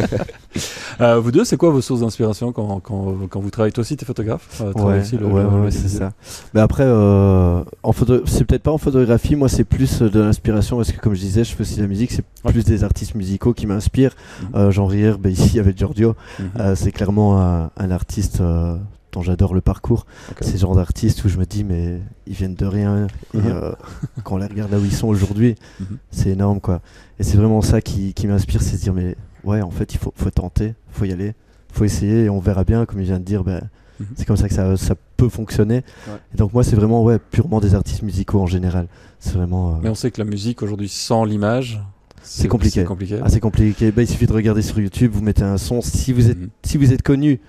Euh, 0.99 1.19
vous 1.19 1.31
deux, 1.31 1.45
c'est 1.45 1.57
quoi 1.57 1.69
vos 1.69 1.81
sources 1.81 1.99
d'inspiration 1.99 2.51
quand, 2.51 2.79
quand, 2.79 3.15
quand 3.29 3.39
vous 3.39 3.51
travaillez? 3.51 3.71
Toi 3.71 3.83
aussi, 3.83 3.95
t'es 3.95 4.05
photographe 4.05 4.61
euh, 4.61 4.71
Ouais, 4.73 5.01
aussi 5.01 5.15
le- 5.15 5.27
ouais, 5.27 5.43
le- 5.43 5.47
ouais, 5.49 5.65
le 5.65 5.71
c'est 5.71 5.89
ça. 5.89 6.13
Mais 6.55 6.59
après, 6.61 6.85
euh, 6.85 7.61
en 7.83 7.91
photo, 7.91 8.21
c'est 8.25 8.45
peut-être 8.45 8.63
pas 8.63 8.71
en 8.71 8.79
photographie, 8.79 9.35
moi 9.35 9.47
c'est 9.49 9.63
plus 9.63 10.01
de 10.01 10.19
l'inspiration 10.19 10.77
parce 10.77 10.91
que 10.91 10.99
comme 10.99 11.13
je 11.13 11.19
disais, 11.19 11.43
je 11.43 11.53
fais 11.53 11.61
aussi 11.61 11.75
de 11.75 11.81
la 11.83 11.87
musique, 11.87 12.11
c'est 12.11 12.23
Ouais. 12.43 12.51
plus 12.51 12.63
des 12.63 12.83
artistes 12.83 13.13
musicaux 13.13 13.53
qui 13.53 13.67
m'inspirent. 13.67 14.15
Mhm. 14.41 14.47
Euh, 14.55 14.71
Jean 14.71 14.87
Rier, 14.87 15.13
ben, 15.19 15.31
ici 15.31 15.59
avec 15.59 15.77
Giorgio, 15.77 16.15
Mhm. 16.39 16.49
euh, 16.59 16.75
c'est 16.75 16.91
clairement 16.91 17.39
un, 17.39 17.69
un 17.77 17.91
artiste 17.91 18.41
euh, 18.41 18.75
dont 19.17 19.23
j'adore 19.23 19.53
le 19.53 19.61
parcours. 19.61 20.05
Ok. 20.31 20.37
C'est 20.41 20.53
le 20.53 20.57
genre 20.59 20.75
d'artiste 20.75 21.23
où 21.25 21.29
je 21.29 21.37
me 21.37 21.45
dis, 21.45 21.63
mais 21.63 21.99
ils 22.27 22.33
viennent 22.33 22.55
de 22.55 22.65
rien. 22.65 23.07
Et 23.33 23.37
Mhm. 23.37 23.43
euh, 23.47 23.71
quand 24.23 24.35
on 24.35 24.37
les 24.37 24.45
regarde 24.45 24.71
là 24.71 24.77
où 24.77 24.85
ils 24.85 24.91
sont 24.93 25.07
aujourd'hui, 25.07 25.55
Mhm. 25.79 25.97
c'est 26.11 26.29
énorme 26.29 26.59
quoi. 26.61 26.81
Et 27.19 27.23
c'est 27.23 27.37
vraiment 27.37 27.61
ça 27.61 27.81
qui, 27.81 28.13
qui 28.13 28.27
m'inspire, 28.27 28.61
c'est 28.61 28.77
de 28.77 28.81
dire, 28.81 28.93
mais 28.93 29.15
ouais, 29.43 29.61
en 29.61 29.71
fait, 29.71 29.93
il 29.93 29.97
faut, 29.97 30.13
faut 30.15 30.29
tenter, 30.29 30.75
faut 30.91 31.05
y 31.05 31.11
aller, 31.11 31.33
faut 31.71 31.83
essayer 31.83 32.25
et 32.25 32.29
on 32.29 32.39
verra 32.39 32.63
bien, 32.63 32.85
comme 32.85 32.99
il 32.99 33.05
vient 33.05 33.19
de 33.19 33.25
dire, 33.25 33.43
ben, 33.43 33.61
Mhm. 33.99 34.05
c'est 34.15 34.25
comme 34.25 34.37
ça 34.37 34.47
que 34.47 34.53
ça, 34.53 34.77
ça 34.77 34.93
peut 35.17 35.29
fonctionner. 35.29 35.77
Ouais. 36.07 36.13
Et 36.33 36.37
donc 36.37 36.53
moi, 36.53 36.63
c'est 36.63 36.75
vraiment 36.75 37.03
ouais, 37.03 37.17
purement 37.17 37.59
des 37.59 37.73
artistes 37.73 38.03
musicaux 38.03 38.39
en 38.39 38.45
général. 38.45 38.87
C'est 39.19 39.33
vraiment... 39.33 39.71
euh, 39.71 39.77
Mais 39.81 39.89
on 39.89 39.95
sait 39.95 40.11
que 40.11 40.21
la 40.21 40.25
musique 40.29 40.61
aujourd'hui 40.61 40.89
sans 40.89 41.23
l'image, 41.25 41.81
C'est 42.21 42.47
compliqué. 42.47 42.81
C'est 42.81 42.85
compliqué. 42.85 43.19
assez 43.23 43.39
compliqué. 43.39 43.91
Bah, 43.91 44.03
il 44.03 44.07
suffit 44.07 44.27
de 44.27 44.33
regarder 44.33 44.61
sur 44.61 44.79
YouTube, 44.79 45.11
vous 45.13 45.21
mettez 45.23 45.43
un 45.43 45.57
son. 45.57 45.81
Si 45.81 46.11
vous 46.13 46.29
êtes, 46.29 46.37
Mhm. 46.37 46.49
si 46.61 46.77
vous 46.77 46.91
êtes 46.93 47.01
connu, 47.01 47.39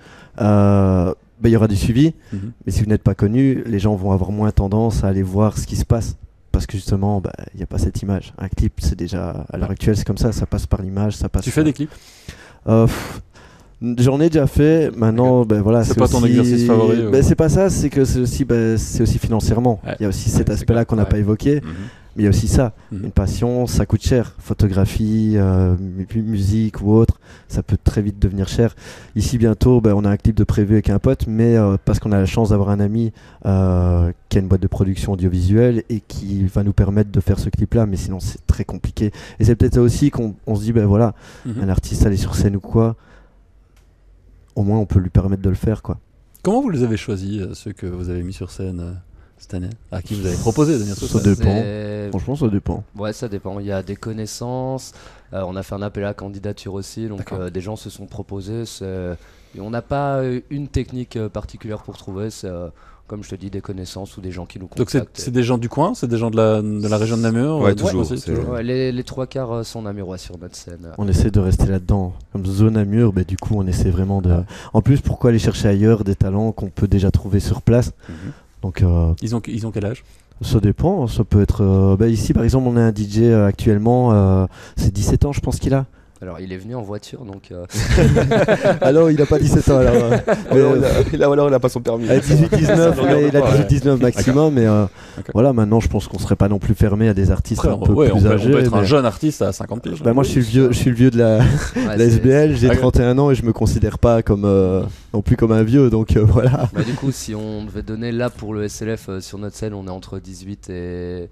euh, 0.41 1.13
il 1.45 1.51
y 1.53 1.55
aura 1.55 1.69
du 1.69 1.77
suivi. 1.77 2.13
Mhm. 2.33 2.51
Mais 2.65 2.71
si 2.73 2.81
vous 2.83 2.89
n'êtes 2.89 3.03
pas 3.03 3.15
connu, 3.15 3.63
les 3.65 3.79
gens 3.79 3.95
vont 3.95 4.11
avoir 4.11 4.31
moins 4.31 4.51
tendance 4.51 5.03
à 5.05 5.07
aller 5.07 5.23
voir 5.23 5.57
ce 5.57 5.65
qui 5.65 5.77
se 5.77 5.85
passe. 5.85 6.17
Parce 6.51 6.65
que 6.67 6.73
justement, 6.75 7.21
bah, 7.21 7.31
il 7.53 7.57
n'y 7.57 7.63
a 7.63 7.67
pas 7.67 7.77
cette 7.77 8.01
image. 8.01 8.33
Un 8.37 8.49
clip, 8.49 8.73
c'est 8.79 8.97
déjà, 8.97 9.45
à 9.53 9.57
l'heure 9.57 9.71
actuelle, 9.71 9.95
c'est 9.95 10.05
comme 10.05 10.17
ça, 10.17 10.31
ça 10.33 10.45
passe 10.45 10.65
par 10.67 10.81
l'image, 10.81 11.15
ça 11.15 11.29
passe 11.29 11.43
Tu 11.43 11.51
fais 11.51 11.63
des 11.63 11.71
clips? 11.73 11.91
Euh, 12.67 12.85
J'en 13.97 14.19
ai 14.19 14.27
déjà 14.27 14.45
fait. 14.45 14.91
Maintenant, 14.93 15.45
ben 15.45 15.61
voilà, 15.61 15.85
C'est 15.85 15.97
pas 15.97 16.09
ton 16.09 16.25
exercice 16.25 16.65
favori, 16.67 16.97
Ben, 17.11 17.23
c'est 17.23 17.35
pas 17.35 17.47
ça. 17.47 17.69
C'est 17.69 17.89
que 17.89 18.03
c'est 18.03 18.19
aussi, 18.19 18.43
ben, 18.43 18.77
c'est 18.77 19.01
aussi 19.03 19.17
financièrement. 19.19 19.79
Ouais. 19.85 19.95
Il 19.99 20.03
y 20.03 20.05
a 20.05 20.09
aussi 20.09 20.29
cet 20.29 20.49
aspect-là 20.49 20.83
qu'on 20.83 20.97
n'a 20.97 21.03
Ouais. 21.03 21.09
pas 21.09 21.17
évoqué. 21.17 21.61
Mhm. 21.61 21.71
Mais 22.15 22.23
il 22.23 22.25
y 22.25 22.27
a 22.27 22.29
aussi 22.31 22.47
ça. 22.47 22.73
Mhm. 22.91 23.05
Une 23.05 23.11
passion, 23.11 23.67
ça 23.67 23.85
coûte 23.85 24.01
cher. 24.01 24.33
Photographie, 24.39 25.33
euh, 25.35 25.75
mu- 25.77 26.07
musique 26.23 26.81
ou 26.81 26.91
autre, 26.91 27.19
ça 27.47 27.61
peut 27.63 27.77
très 27.81 28.01
vite 28.01 28.17
devenir 28.19 28.47
cher. 28.47 28.75
Ici, 29.15 29.37
bientôt, 29.37 29.79
ben, 29.79 29.93
on 29.93 30.03
a 30.05 30.09
un 30.09 30.17
clip 30.17 30.35
de 30.35 30.43
prévu 30.43 30.73
avec 30.73 30.89
un 30.89 30.97
pote, 30.99 31.27
mais 31.27 31.55
euh, 31.55 31.77
parce 31.85 31.99
qu'on 31.99 32.11
a 32.11 32.17
la 32.17 32.25
chance 32.25 32.49
d'avoir 32.49 32.69
un 32.69 32.79
ami 32.79 33.13
euh, 33.45 34.11
qui 34.29 34.37
a 34.37 34.41
une 34.41 34.47
boîte 34.47 34.61
de 34.61 34.67
production 34.67 35.11
audiovisuelle 35.13 35.83
et 35.89 36.01
qui 36.01 36.45
va 36.45 36.63
nous 36.63 36.73
permettre 36.73 37.11
de 37.11 37.19
faire 37.19 37.37
ce 37.39 37.49
clip-là. 37.49 37.85
Mais 37.85 37.95
sinon, 37.97 38.19
c'est 38.19 38.45
très 38.47 38.65
compliqué. 38.65 39.11
Et 39.39 39.43
c'est 39.45 39.55
peut-être 39.55 39.75
ça 39.75 39.81
aussi 39.81 40.09
qu'on 40.09 40.35
on 40.47 40.55
se 40.55 40.61
dit, 40.63 40.73
ben 40.73 40.85
voilà, 40.87 41.13
Mhm. 41.45 41.61
un 41.63 41.69
artiste 41.69 42.05
aller 42.05 42.17
sur 42.17 42.35
scène 42.35 42.55
ou 42.55 42.59
quoi, 42.59 42.95
au 44.55 44.63
moins 44.63 44.79
on 44.79 44.85
peut 44.85 44.99
lui 44.99 45.09
permettre 45.09 45.41
de 45.41 45.49
le 45.49 45.55
faire 45.55 45.81
quoi. 45.81 45.99
Comment 46.41 46.61
vous 46.61 46.69
les 46.69 46.83
avez 46.83 46.97
choisis, 46.97 47.41
ceux 47.53 47.71
que 47.73 47.85
vous 47.85 48.09
avez 48.09 48.23
mis 48.23 48.33
sur 48.33 48.49
scène 48.49 48.99
cette 49.39 49.53
année 49.53 49.69
À 49.91 50.01
qui 50.01 50.15
vous 50.15 50.25
avez 50.25 50.35
proposé 50.37 50.73
de 50.73 50.77
venir 50.79 50.95
Ça 50.95 51.19
dépend. 51.19 52.09
Franchement, 52.11 52.35
ça 52.35 52.47
dépend. 52.47 52.83
Ouais, 52.97 53.13
ça 53.13 53.27
dépend. 53.27 53.59
Il 53.59 53.65
y 53.65 53.71
a 53.71 53.81
des 53.83 53.95
connaissances. 53.95 54.93
euh, 55.33 55.43
on 55.47 55.55
a 55.55 55.63
fait 55.63 55.75
un 55.75 55.81
appel 55.81 56.03
à 56.05 56.13
candidature 56.13 56.73
aussi, 56.73 57.07
donc 57.07 57.31
euh, 57.31 57.49
des 57.49 57.61
gens 57.61 57.75
se 57.75 57.89
sont 57.89 58.05
proposés. 58.05 58.63
et 58.81 59.59
on 59.61 59.69
n'a 59.69 59.81
pas 59.81 60.17
euh, 60.17 60.41
une 60.49 60.67
technique 60.67 61.15
euh, 61.15 61.29
particulière 61.29 61.81
pour 61.83 61.97
trouver. 61.97 62.29
C'est 62.29 62.47
euh, 62.47 62.67
comme 63.07 63.23
je 63.23 63.29
te 63.31 63.35
dis, 63.35 63.49
des 63.49 63.61
connaissances 63.61 64.17
ou 64.17 64.21
des 64.21 64.29
gens 64.31 64.45
qui 64.45 64.59
nous 64.59 64.69
Donc 64.75 64.91
c'est 64.91 64.99
contactent. 64.99 65.17
c'est 65.19 65.31
des 65.31 65.41
gens 65.41 65.57
du 65.57 65.67
coin 65.67 65.95
C'est 65.95 66.05
des 66.07 66.19
gens 66.19 66.29
de 66.29 66.37
la, 66.37 66.61
de 66.61 66.87
la 66.87 66.97
région 66.97 67.17
de 67.17 67.23
Namur 67.23 67.57
Ouais, 67.57 67.71
euh, 67.71 67.73
toujours, 67.75 68.01
aussi, 68.01 68.29
Ouais, 68.31 68.61
les, 68.61 68.91
les 68.91 69.03
trois 69.03 69.25
quarts 69.25 69.51
euh, 69.51 69.63
sont 69.63 69.81
namurois 69.81 70.19
sur 70.19 70.37
notre 70.37 70.55
scène. 70.55 70.91
On 70.99 71.07
essaie 71.07 71.31
de 71.31 71.39
rester 71.39 71.65
là-dedans. 71.65 72.13
Comme 72.33 72.45
zone 72.45 72.77
à 72.77 72.85
mur, 72.85 73.11
bah, 73.11 73.23
du 73.23 73.35
coup, 73.35 73.55
on 73.57 73.65
essaie 73.65 73.89
vraiment 73.89 74.21
de. 74.21 74.43
En 74.73 74.83
plus, 74.83 75.01
pourquoi 75.01 75.31
aller 75.31 75.39
chercher 75.39 75.69
ailleurs 75.69 76.03
des 76.03 76.13
talents 76.15 76.51
qu'on 76.51 76.69
peut 76.69 76.87
déjà 76.87 77.09
trouver 77.09 77.39
sur 77.39 77.63
place? 77.63 77.93
Mhm. 78.09 78.15
Donc, 78.61 78.81
euh, 78.81 79.13
Ils 79.21 79.35
ont, 79.35 79.41
ils 79.47 79.65
ont 79.67 79.71
quel 79.71 79.85
âge? 79.85 80.03
ça 80.41 80.59
dépend. 80.59 81.07
Ça 81.07 81.23
peut 81.23 81.41
être. 81.41 81.61
euh, 81.63 81.95
bah, 81.97 82.07
ici, 82.07 82.33
par 82.33 82.43
exemple, 82.43 82.67
on 82.67 82.77
a 82.77 82.81
un 82.81 82.93
DJ 82.93 83.19
euh, 83.23 83.45
actuellement. 83.45 84.11
euh, 84.13 84.45
c'est 84.77 84.93
17 84.93 85.25
ans, 85.25 85.31
je 85.33 85.41
pense 85.41 85.59
qu'il 85.59 85.73
a. 85.73 85.85
Alors, 86.21 86.41
il 86.41 86.51
est 86.51 86.57
venu 86.57 86.75
en 86.75 86.81
voiture, 86.81 87.23
donc 87.23 87.49
euh, 87.53 87.65
ah 88.81 88.91
non, 88.91 89.07
il 89.07 89.21
a 89.21 89.25
pas 89.25 89.39
17 89.39 89.69
ans 89.69 89.77
alors. 89.77 89.93
euh, 90.11 90.17
mais, 90.51 90.59
Alors, 90.59 90.75
il 90.75 90.83
euh, 90.83 90.87
a, 90.87 91.01
il 91.13 91.23
a- 91.23 91.31
alors, 91.31 91.47
il 91.47 91.53
a 91.53 91.59
pas 91.61 91.69
son 91.69 91.79
permis. 91.79 92.09
à 92.09 92.17
18-19, 92.19 92.65
Ça 92.65 92.75
mais 92.75 93.01
regarde 93.01 93.21
il 93.29 93.37
a 93.37 93.41
pas, 93.41 93.51
ouais. 93.55 93.63
18-19 93.63 94.01
maximum. 94.01 94.53
Mais 94.53 94.65
euh, 94.67 94.85
voilà, 95.33 95.53
maintenant, 95.53 95.79
je 95.79 95.87
pense 95.87 96.09
qu'on 96.09 96.19
serait 96.19 96.35
pas 96.35 96.49
non 96.49 96.59
plus 96.59 96.75
fermé 96.75 97.07
à 97.07 97.13
des 97.13 97.31
artistes 97.31 97.61
Après, 97.63 97.71
un 97.73 97.77
peu 97.77 97.93
ouais, 97.93 98.11
on 98.11 98.15
plus 98.17 98.23
peut, 98.23 98.29
on 98.29 98.31
âgés. 98.33 98.51
peut 98.51 98.59
être 98.59 98.73
un 98.75 98.81
mais- 98.81 98.85
jeune 98.85 99.05
artiste 99.05 99.41
à 99.41 99.53
50 99.53 99.81
piges. 99.81 100.03
Bah, 100.03 100.11
moi, 100.11 100.23
je 100.25 100.29
suis 100.31 100.39
le 100.41 100.45
vieux, 100.45 100.67
je 100.73 100.77
suis 100.77 100.89
le 100.89 100.95
vieux 100.97 101.09
de 101.09 101.17
la, 101.19 101.37
ouais, 101.37 101.43
la 101.97 102.03
SBL, 102.03 102.53
j'ai 102.57 102.69
Ah, 102.69 102.75
31 102.75 103.17
ans 103.17 103.31
et 103.31 103.35
je 103.35 103.43
me 103.45 103.53
considère 103.53 103.97
pas 103.97 104.21
comme 104.21 104.43
euh, 104.43 104.83
non 105.13 105.21
plus 105.21 105.37
comme 105.37 105.53
un 105.53 105.63
vieux, 105.63 105.89
donc 105.89 106.17
euh, 106.17 106.25
voilà. 106.27 106.69
Bah, 106.73 106.83
du 106.83 106.95
coup, 106.95 107.13
si 107.13 107.33
on 107.33 107.63
devait 107.63 107.81
donner 107.83 108.11
là 108.11 108.29
pour 108.29 108.53
le 108.53 108.67
SLF 108.67 109.07
euh, 109.07 109.21
sur 109.21 109.37
notre 109.37 109.55
scène, 109.55 109.73
on 109.73 109.87
est 109.87 109.89
entre 109.89 110.19
18 110.19 110.69
et 110.69 111.29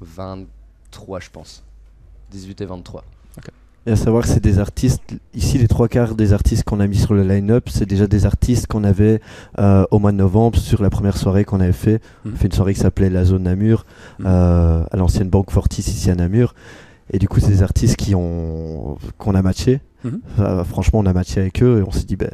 23, 0.00 1.20
je 1.20 1.28
pense. 1.30 1.62
18 2.30 2.62
et 2.62 2.64
23. 2.66 3.04
Et 3.86 3.92
à 3.92 3.96
savoir 3.96 4.22
que 4.24 4.28
c'est 4.28 4.42
des 4.42 4.58
artistes, 4.58 5.00
ici 5.34 5.56
les 5.56 5.66
trois 5.68 5.88
quarts 5.88 6.14
des 6.14 6.34
artistes 6.34 6.64
qu'on 6.64 6.78
a 6.80 6.86
mis 6.86 6.96
sur 6.98 7.14
le 7.14 7.22
line-up, 7.22 7.68
c'est 7.70 7.86
déjà 7.86 8.06
des 8.06 8.26
artistes 8.26 8.66
qu'on 8.66 8.84
avait 8.84 9.20
euh, 9.58 9.86
au 9.90 9.98
mois 9.98 10.12
de 10.12 10.18
novembre 10.18 10.58
sur 10.58 10.82
la 10.82 10.90
première 10.90 11.16
soirée 11.16 11.44
qu'on 11.46 11.60
avait 11.60 11.72
fait. 11.72 12.00
On 12.26 12.32
a 12.32 12.36
fait 12.36 12.46
une 12.48 12.52
soirée 12.52 12.74
qui 12.74 12.80
s'appelait 12.80 13.08
La 13.08 13.24
Zone 13.24 13.44
Namur, 13.44 13.86
Mhm. 14.18 14.26
euh, 14.26 14.84
à 14.90 14.96
l'ancienne 14.98 15.30
banque 15.30 15.50
Fortis 15.50 15.80
ici 15.80 16.10
à 16.10 16.14
Namur. 16.14 16.54
Et 17.10 17.18
du 17.18 17.28
coup, 17.28 17.40
c'est 17.40 17.48
des 17.48 17.62
artistes 17.62 17.96
qui 17.96 18.14
ont 18.14 18.98
qu'on 19.16 19.34
a 19.34 19.40
matché. 19.40 19.80
Euh, 20.38 20.64
franchement, 20.64 20.98
on 20.98 21.06
a 21.06 21.12
matché 21.14 21.40
avec 21.40 21.62
eux 21.62 21.78
et 21.78 21.82
on 21.82 21.90
s'est 21.90 22.04
dit, 22.04 22.16
ben, 22.16 22.30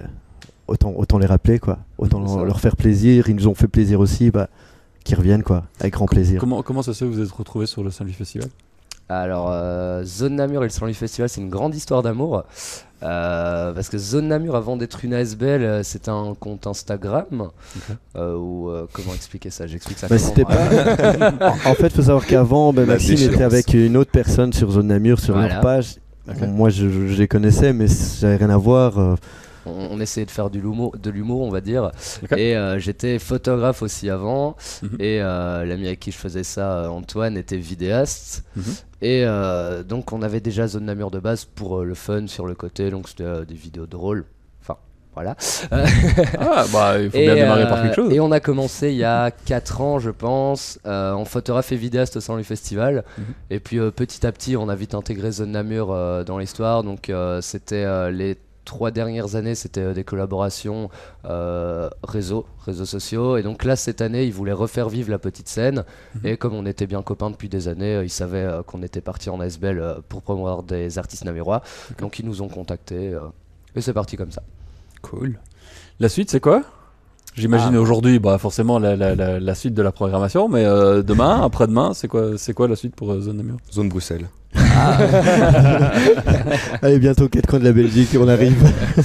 autant, 0.66 0.92
autant 0.96 1.18
les 1.18 1.26
rappeler, 1.26 1.60
quoi. 1.60 1.78
Autant 1.98 2.42
leur 2.44 2.58
faire 2.58 2.74
plaisir. 2.76 3.28
Ils 3.28 3.36
nous 3.36 3.46
ont 3.46 3.54
fait 3.54 3.68
plaisir 3.68 4.00
aussi, 4.00 4.32
bah, 4.32 4.48
qu'ils 5.04 5.16
reviennent, 5.16 5.44
quoi, 5.44 5.64
avec 5.78 5.92
grand 5.94 6.06
plaisir. 6.06 6.40
Comment, 6.40 6.62
comment 6.62 6.82
ça 6.82 6.92
se 6.92 7.04
fait 7.04 7.10
que 7.10 7.14
vous 7.14 7.22
êtes 7.22 7.30
retrouvés 7.30 7.66
sur 7.66 7.84
le 7.84 7.90
Saint-Louis 7.92 8.12
Festival? 8.14 8.48
Alors, 9.08 9.48
euh, 9.50 10.02
Zone 10.04 10.36
Namur 10.36 10.62
et 10.62 10.66
le 10.66 10.70
Saint-Louis 10.70 10.94
Festival, 10.94 11.28
c'est 11.28 11.40
une 11.40 11.50
grande 11.50 11.74
histoire 11.74 12.02
d'amour. 12.02 12.44
Euh, 13.02 13.72
parce 13.74 13.90
que 13.90 13.98
Zone 13.98 14.28
Namur, 14.28 14.56
avant 14.56 14.78
d'être 14.78 15.04
une 15.04 15.12
ASBL, 15.12 15.44
euh, 15.62 15.82
c'était 15.82 16.08
un 16.10 16.32
compte 16.38 16.66
Instagram. 16.66 17.50
Euh, 18.16 18.36
euh, 18.38 18.86
comment 18.94 19.12
expliquer 19.14 19.50
ça? 19.50 19.66
J'explique 19.66 19.98
ça 19.98 20.08
Bah, 20.08 20.16
c'était 20.16 20.44
pas. 20.44 20.56
en 21.66 21.74
fait, 21.74 21.90
faut 21.92 22.00
savoir 22.02 22.24
qu'avant, 22.26 22.72
La 22.72 22.86
Maxime 22.86 23.18
était 23.32 23.42
avec 23.42 23.74
une 23.74 23.98
autre 23.98 24.10
personne 24.10 24.54
sur 24.54 24.70
Zone 24.70 24.86
Namur 24.86 25.18
sur 25.20 25.34
Voilà. 25.34 25.54
leur 25.54 25.60
page. 25.60 25.96
Moi, 26.48 26.70
je, 26.70 26.88
je- 26.88 27.06
je 27.08 27.18
les 27.18 27.28
connaissais, 27.28 27.74
mais 27.74 27.88
ça 27.88 28.26
n'avait 28.28 28.46
rien 28.46 28.54
à 28.54 28.56
voir. 28.56 28.98
On, 29.66 29.88
on 29.92 30.00
essayait 30.00 30.26
de 30.26 30.30
faire 30.30 30.50
du 30.50 30.60
l'humour, 30.60 30.96
de 30.96 31.10
l'humour, 31.10 31.42
on 31.42 31.50
va 31.50 31.60
dire. 31.60 31.90
Et 32.36 32.56
euh, 32.56 32.78
j'étais 32.78 33.18
photographe 33.18 33.82
aussi 33.82 34.10
avant. 34.10 34.56
Mhm. 34.82 34.96
Et 35.00 35.20
euh, 35.20 35.64
l'ami 35.64 35.86
avec 35.86 36.00
qui 36.00 36.12
je 36.12 36.18
faisais 36.18 36.44
ça, 36.44 36.78
euh, 36.78 36.88
Antoine, 36.88 37.36
était 37.36 37.56
vidéaste. 37.56 38.44
Mhm. 38.56 38.64
Et 39.02 39.26
donc 39.86 40.14
on 40.14 40.22
avait 40.22 40.40
déjà 40.40 40.66
Zone 40.66 40.86
Namur 40.86 41.10
de 41.10 41.18
base 41.18 41.44
pour 41.44 41.82
le 41.82 41.94
fun 41.94 42.26
sur 42.26 42.46
le 42.46 42.54
côté. 42.54 42.90
Donc 42.90 43.08
c'était 43.08 43.44
des 43.44 43.54
vidéos 43.54 43.86
drôles. 43.86 44.24
Enfin, 44.62 44.78
Voilà. 45.12 45.36
Ah, 46.40 46.64
bah, 46.72 46.98
il 46.98 47.10
faut 47.10 47.18
Et, 47.18 47.26
bien 47.26 47.34
démarrer 47.34 47.68
par 47.68 47.82
quelque 47.82 47.96
chose. 47.96 48.12
Et 48.14 48.20
on 48.20 48.32
a 48.32 48.40
commencé 48.40 48.92
il 48.92 48.96
y 48.96 49.04
a 49.04 49.30
4 49.30 49.80
ans, 49.82 49.98
je 49.98 50.08
pense, 50.10 50.78
euh, 50.86 51.12
en 51.12 51.26
photographe 51.26 51.70
et 51.72 51.76
vidéaste 51.76 52.16
au 52.16 52.20
sein 52.20 52.38
du 52.38 52.44
festival. 52.44 53.04
Mhm. 53.18 53.24
Et 53.50 53.60
puis 53.60 53.78
euh, 53.78 53.90
petit 53.90 54.26
à 54.26 54.32
petit, 54.32 54.56
on 54.56 54.70
a 54.70 54.74
vite 54.74 54.94
intégré 54.94 55.30
Zone 55.32 55.50
Namur 55.50 55.88
dans 56.24 56.38
l'histoire. 56.38 56.82
Donc 56.82 57.12
c'était 57.42 58.10
les 58.10 58.38
trois 58.64 58.90
dernières 58.90 59.36
années, 59.36 59.54
c'était 59.54 59.80
euh, 59.80 59.94
des 59.94 60.04
collaborations 60.04 60.88
euh, 61.24 61.88
réseaux, 62.02 62.46
réseaux 62.64 62.84
sociaux. 62.84 63.36
Et 63.36 63.42
donc 63.42 63.64
là, 63.64 63.76
cette 63.76 64.00
année, 64.00 64.24
ils 64.24 64.32
voulaient 64.32 64.52
refaire 64.52 64.88
vivre 64.88 65.10
la 65.10 65.18
petite 65.18 65.48
scène. 65.48 65.84
Mhm. 66.16 66.20
Et 66.26 66.36
comme 66.36 66.54
on 66.54 66.66
était 66.66 66.86
bien 66.86 67.02
copains 67.02 67.30
depuis 67.30 67.48
des 67.48 67.68
années, 67.68 67.96
euh, 67.96 68.04
ils 68.04 68.10
savaient 68.10 68.44
euh, 68.44 68.62
qu'on 68.62 68.82
était 68.82 69.00
parti 69.00 69.30
en 69.30 69.40
ASBL 69.40 69.78
euh, 69.78 69.94
pour 70.08 70.22
promouvoir 70.22 70.62
des 70.62 70.98
artistes 70.98 71.24
namurois. 71.24 71.62
Donc 71.98 72.18
ils 72.18 72.24
nous 72.26 72.42
ont 72.42 72.48
contactés. 72.48 73.12
euh, 73.12 73.20
et 73.76 73.80
c'est 73.80 73.92
parti 73.92 74.16
comme 74.16 74.30
ça. 74.32 74.42
Cool. 75.02 75.38
La 76.00 76.08
suite, 76.08 76.30
c'est 76.30 76.40
quoi? 76.40 76.62
J'imagine 77.36 77.74
Ah. 77.74 77.80
aujourd'hui, 77.80 78.20
bah 78.20 78.38
forcément 78.38 78.78
la, 78.78 78.94
la, 78.94 79.16
la, 79.16 79.40
la 79.40 79.54
suite 79.56 79.74
de 79.74 79.82
la 79.82 79.90
programmation, 79.90 80.48
mais 80.48 80.64
euh, 80.64 81.02
demain, 81.02 81.40
après-demain, 81.44 81.92
c'est 81.92 82.06
quoi, 82.06 82.38
c'est 82.38 82.54
quoi 82.54 82.68
la 82.68 82.76
suite 82.76 82.94
pour 82.94 83.10
euh, 83.12 83.20
Zone 83.20 83.38
Namur? 83.38 83.56
Zone 83.72 83.88
Bruxelles. 83.88 84.28
Allez, 86.82 86.98
bientôt 86.98 87.28
quatre 87.28 87.46
coins 87.46 87.58
de 87.58 87.64
la 87.64 87.72
Belgique, 87.72 88.10
on 88.18 88.28
arrive. 88.28 88.54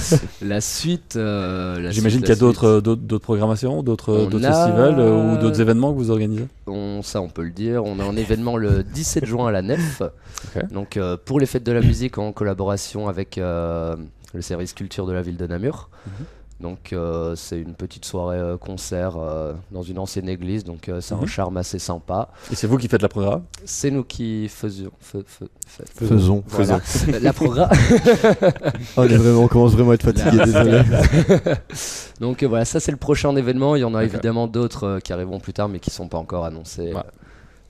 La 0.42 0.60
suite. 0.60 1.16
euh, 1.16 1.80
la 1.80 1.90
J'imagine 1.90 2.18
suite, 2.18 2.26
qu'il 2.26 2.34
y 2.34 2.36
a 2.36 2.40
d'autres, 2.40 2.72
suite. 2.74 2.84
d'autres, 2.84 3.02
d'autres 3.02 3.22
programmations, 3.24 3.82
d'autres, 3.82 4.14
On 4.14 4.28
d'autres 4.28 4.46
a- 4.46 4.52
festivals 4.66 4.98
euh, 4.98 5.34
ou 5.34 5.38
d'autres 5.38 5.60
événements 5.60 5.92
que 5.92 5.98
vous 5.98 6.10
organisez? 6.10 6.46
On, 6.66 7.02
ça, 7.02 7.20
on 7.20 7.28
peut 7.28 7.42
le 7.42 7.50
dire. 7.50 7.84
On 7.84 7.98
a 8.00 8.04
un 8.04 8.16
événement 8.16 8.56
le 8.56 8.82
17 8.82 9.24
juin 9.26 9.48
à 9.48 9.50
la 9.52 9.62
Nef. 9.62 10.02
Donc, 10.72 10.96
euh, 10.96 11.16
pour 11.24 11.40
les 11.40 11.46
fêtes 11.46 11.64
de 11.64 11.72
la 11.72 11.80
musique 11.80 12.18
en 12.18 12.32
collaboration 12.32 13.08
avec 13.08 13.38
euh, 13.38 13.96
le 14.34 14.42
service 14.42 14.72
culture 14.72 15.06
de 15.06 15.12
la 15.12 15.22
ville 15.22 15.36
de 15.36 15.46
Namur. 15.46 15.88
Mhm. 16.06 16.12
Donc, 16.60 16.92
euh, 16.92 17.34
c'est 17.36 17.58
une 17.58 17.72
petite 17.74 18.04
soirée 18.04 18.36
euh, 18.38 18.56
concert 18.58 19.16
euh, 19.16 19.54
dans 19.70 19.82
une 19.82 19.98
ancienne 19.98 20.28
église. 20.28 20.62
Donc, 20.64 20.88
euh, 20.90 21.00
c'est 21.00 21.14
Mhm. 21.14 21.22
un 21.22 21.26
charme 21.26 21.56
assez 21.56 21.78
sympa. 21.78 22.28
Et 22.52 22.54
c'est 22.54 22.66
vous 22.66 22.76
qui 22.76 22.86
faites 22.86 23.00
la 23.00 23.08
programme? 23.08 23.42
C'est 23.64 23.90
nous 23.90 24.04
qui 24.04 24.46
faisions. 24.48 24.90
fe- 25.02 25.22
fe- 25.24 25.48
fe- 25.66 26.06
Faisons. 26.06 26.44
voilà. 26.48 26.80
la 27.22 27.32
programme. 27.32 27.70
Oh, 27.72 28.48
on, 28.98 29.04
est 29.04 29.16
vraiment, 29.16 29.44
on 29.44 29.48
commence 29.48 29.72
vraiment 29.72 29.92
à 29.92 29.94
être 29.94 30.04
fatigué, 30.12 30.38
désolé. 30.44 30.82
Donc 32.20 32.42
euh, 32.42 32.46
voilà, 32.48 32.64
ça 32.64 32.78
c'est 32.80 32.90
le 32.92 32.98
prochain 32.98 33.34
événement. 33.36 33.76
Il 33.76 33.80
y 33.80 33.84
en 33.84 33.94
a 33.94 34.04
évidemment 34.04 34.46
d'autres 34.46 34.84
euh, 34.86 34.98
qui 35.00 35.12
arriveront 35.12 35.40
plus 35.40 35.52
tard, 35.52 35.68
mais 35.68 35.78
qui 35.80 35.90
sont 35.90 36.08
pas 36.08 36.18
encore 36.18 36.44
annoncés. 36.44 36.92
Ouais. 36.92 37.00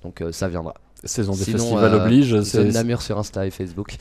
Donc 0.03 0.21
euh, 0.21 0.33
ça 0.33 0.49
viendra. 0.49 0.75
Saison 1.03 1.33
des 1.33 1.45
Sinon, 1.45 1.59
festivals 1.59 1.95
euh, 1.95 2.05
oblige. 2.05 2.43
C'est, 2.43 2.65
Namur 2.73 3.01
sur 3.01 3.19
Insta 3.19 3.47
et 3.47 3.51
Facebook. 3.51 3.97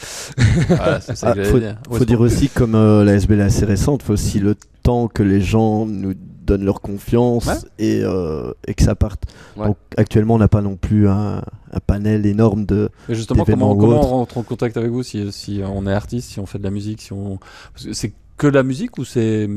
voilà, 0.67 0.99
ça 0.99 1.13
Ah, 1.31 1.33
faut, 1.45 1.59
dire. 1.59 1.77
Faut 1.89 2.23
aussi, 2.23 2.49
comme 2.49 2.75
euh, 2.75 3.05
la 3.05 3.13
SBL 3.13 3.39
est 3.39 3.43
assez 3.43 3.63
récente, 3.65 4.03
faut 4.03 4.13
aussi 4.13 4.39
le 4.39 4.55
temps 4.89 5.07
que 5.07 5.23
les 5.23 5.41
gens 5.41 5.85
nous 5.85 6.13
donnent 6.15 6.65
leur 6.65 6.81
confiance 6.81 7.45
Ouais. 7.47 7.53
et, 7.77 8.01
euh, 8.03 8.51
et 8.67 8.73
que 8.73 8.81
ça 8.83 8.95
parte. 8.95 9.21
Ouais. 9.55 9.67
Donc 9.67 9.77
actuellement, 9.97 10.33
on 10.35 10.39
n'a 10.39 10.47
pas 10.47 10.61
non 10.63 10.77
plus 10.77 11.07
un, 11.07 11.43
un 11.71 11.79
panel 11.85 12.25
énorme 12.25 12.65
de. 12.65 12.89
Mais 13.07 13.13
justement, 13.15 13.45
comment, 13.45 13.75
comment 13.75 13.99
on 14.03 14.17
rentre 14.19 14.37
en 14.39 14.43
contact 14.43 14.75
avec 14.77 14.89
vous 14.89 15.03
si, 15.03 15.31
si 15.31 15.61
on 15.63 15.85
est 15.85 15.93
artiste, 15.93 16.31
si 16.31 16.39
on 16.39 16.47
fait 16.47 16.57
de 16.57 16.63
la 16.63 16.71
musique, 16.71 17.01
si 17.01 17.13
on... 17.13 17.39
C'est 17.75 18.13
que 18.37 18.47
la 18.47 18.63
musique 18.63 18.97
ou 18.97 19.05
c'est 19.05 19.47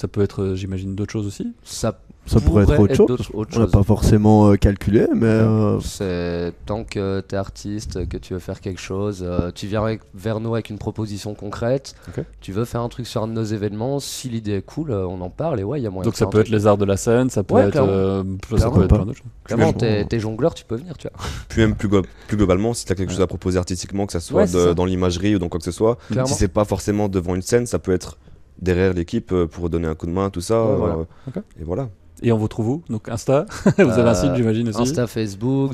ça 0.00 0.08
peut 0.08 0.22
être, 0.22 0.42
euh, 0.42 0.54
j'imagine, 0.56 0.94
d'autres 0.94 1.12
choses 1.12 1.26
aussi 1.26 1.52
Ça, 1.62 2.00
Ça 2.26 2.40
pourrait 2.40 2.62
être 2.64 2.78
autre 2.78 2.94
chose. 2.94 3.28
autre 3.34 3.50
On 3.56 3.60
n'a 3.60 3.66
pas 3.66 3.82
forcément 3.82 4.50
euh, 4.50 4.56
calculé, 4.56 5.06
mais 5.14 5.26
euh, 5.26 5.78
C'est 5.80 6.54
tant 6.64 6.84
que 6.84 7.20
tu 7.28 7.34
es 7.34 7.38
artiste, 7.38 8.08
que 8.08 8.16
tu 8.16 8.32
veux 8.32 8.38
faire 8.38 8.60
quelque 8.60 8.80
chose, 8.80 9.22
euh, 9.26 9.50
tu 9.54 9.66
viens 9.66 9.82
avec- 9.84 10.00
vers 10.14 10.40
nous 10.40 10.54
avec 10.54 10.70
une 10.70 10.78
proposition 10.78 11.34
concrète, 11.34 11.94
tu 12.40 12.52
veux 12.52 12.64
faire 12.64 12.80
un 12.80 12.88
truc 12.88 13.06
sur 13.06 13.22
un 13.22 13.28
de 13.28 13.32
nos 13.32 13.44
événements, 13.44 14.00
si 14.00 14.28
l'idée 14.30 14.52
est 14.52 14.62
cool, 14.62 14.90
euh, 14.90 15.06
on 15.06 15.20
en 15.20 15.28
parle 15.28 15.60
et 15.60 15.64
ouais, 15.64 15.80
il 15.80 15.82
y 15.82 15.86
a 15.86 15.90
moyen 15.90 16.04
Donc 16.04 16.14
de 16.14 16.18
ça 16.18 16.26
peut 16.26 16.40
être 16.40 16.48
les 16.48 16.66
arts 16.66 16.78
de 16.78 16.84
la 16.86 16.96
scène, 16.96 17.28
ça 17.28 17.42
peut 17.42 17.54
Ouais, 17.56 17.68
être, 17.68 17.76
euh, 17.76 18.22
ça 18.22 18.56
Clairement. 18.56 18.76
peut 18.76 18.82
être 18.84 18.88
plein 18.88 19.04
d'autres 19.04 19.18
choses. 19.18 19.26
Clairement, 19.44 19.72
t'es 19.74 20.04
t'es 20.06 20.18
jongleur, 20.18 20.54
tu 20.54 20.64
peux 20.64 20.76
venir, 20.76 20.96
tu 20.96 21.08
vois. 21.08 21.26
Puis 21.48 21.60
même 21.60 21.74
plus, 21.74 21.88
glo- 21.88 22.04
plus 22.26 22.36
globalement, 22.38 22.72
si 22.72 22.86
tu 22.86 22.92
as 22.92 22.94
quelque 22.94 23.10
chose 23.12 23.20
à 23.20 23.26
proposer 23.26 23.58
artistiquement, 23.58 24.06
que 24.06 24.12
ça 24.12 24.20
soit 24.20 24.40
Ouais, 24.42 24.46
c'est 24.46 24.56
de- 24.56 24.64
ça. 24.68 24.74
dans 24.74 24.84
l'imagerie 24.86 25.34
ou 25.34 25.38
dans 25.38 25.48
quoi 25.50 25.58
que 25.58 25.64
ce 25.64 25.72
soit, 25.72 25.98
Clairement. 26.10 26.26
si 26.26 26.34
c'est 26.34 26.48
pas 26.48 26.64
forcément 26.64 27.08
devant 27.08 27.34
une 27.34 27.42
scène, 27.42 27.66
ça 27.66 27.78
peut 27.78 27.92
être 27.92 28.16
derrière 28.60 28.92
l'équipe 28.92 29.32
euh, 29.32 29.46
pour 29.46 29.70
donner 29.70 29.88
un 29.88 29.94
coup 29.94 30.06
de 30.06 30.12
main, 30.12 30.30
tout 30.30 30.40
ça. 30.40 30.62
Ouais, 30.64 30.76
voilà. 30.76 30.94
euh. 30.96 31.40
Et 31.60 31.64
voilà. 31.64 31.88
Et 32.22 32.32
on 32.32 32.36
vous 32.38 32.48
trouve 32.48 32.68
où? 32.68 32.82
Donc 32.90 33.08
Insta 33.08 33.46
Vous 33.78 33.80
avez 33.82 34.02
un 34.02 34.06
Euh, 34.08 34.14
site, 34.14 34.34
j'imagine 34.36 34.68
aussi 34.68 34.80
Insta, 34.82 35.06
Facebook, 35.06 35.72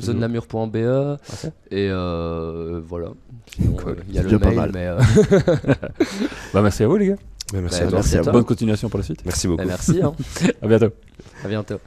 Ok. 1.33 1.51
et 1.71 1.89
euh, 1.91 2.81
voilà. 2.87 3.09
Cool. 3.77 3.97
il 4.07 4.15
y 4.15 4.19
a 4.19 4.23
le 4.23 4.29
déjà 4.29 4.39
pas 4.39 4.47
mail, 4.49 4.55
mal. 4.57 4.71
mais 4.73 4.87
euh, 4.87 4.97
Bah 6.53 6.61
merci 6.61 6.83
à 6.83 6.87
vous 6.87 6.97
les 6.97 7.07
gars. 7.07 7.15
Ouais, 7.53 7.61
merci 7.61 7.79
Bah, 7.81 7.85
à 7.85 7.89
toi. 7.89 7.97
merci 7.99 8.17
à 8.17 8.21
toi. 8.21 8.31
Bonne 8.33 8.45
continuation 8.45 8.89
pour 8.89 8.99
la 8.99 9.03
suite. 9.05 9.21
Merci 9.25 9.47
beaucoup. 9.47 9.57
bah, 9.63 9.65
merci. 9.67 10.01
hein. 10.01 10.13
À 10.61 10.67
bientôt. 10.67 10.89
À 11.43 11.47
bientôt. 11.47 11.79